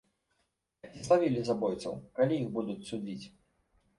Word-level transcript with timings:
А 0.85 0.89
ці 0.93 1.01
злавілі 1.07 1.43
забойцаў, 1.49 1.93
калі 2.19 2.33
іх 2.39 2.47
будуць 2.57 2.79
судзіць? 2.89 3.25